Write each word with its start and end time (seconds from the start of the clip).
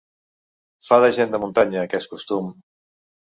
Fa 0.85 0.97
de 1.03 1.11
gent 1.17 1.35
de 1.35 1.41
muntanya, 1.43 1.83
aquest 1.89 2.11
costum. 2.15 2.49